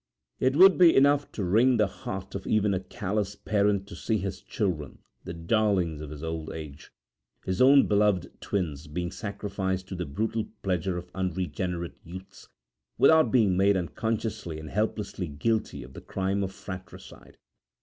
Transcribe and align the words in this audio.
It 0.39 0.55
would 0.55 0.79
be 0.79 0.95
enough 0.95 1.31
to 1.33 1.43
wring 1.43 1.77
the 1.77 1.85
heart 1.85 2.33
of 2.33 2.47
even 2.47 2.73
a 2.73 2.79
callous 2.79 3.35
parent 3.35 3.85
to 3.85 3.95
see 3.95 4.17
his 4.17 4.41
children, 4.41 4.97
the 5.25 5.33
darlings 5.35 6.01
of 6.01 6.09
his 6.09 6.23
old 6.23 6.49
age 6.53 6.91
his 7.45 7.61
own 7.61 7.85
beloved 7.85 8.31
twins 8.41 8.87
being 8.87 9.11
sacrificed 9.11 9.87
to 9.89 9.95
the 9.95 10.07
brutal 10.07 10.45
pleasure 10.63 10.97
of 10.97 11.11
unregenerate 11.13 11.99
youths, 12.03 12.49
without 12.97 13.31
being 13.31 13.55
made 13.55 13.77
unconsciously 13.77 14.59
and 14.59 14.71
helplessly 14.71 15.27
guilty 15.27 15.83
of 15.83 15.93
the 15.93 16.01
crime 16.01 16.43
of 16.43 16.51
fratricide. 16.51 17.37